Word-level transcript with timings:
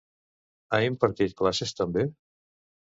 Ha 0.71 0.79
impartit 0.87 1.39
classes 1.43 1.79
també? 1.83 2.09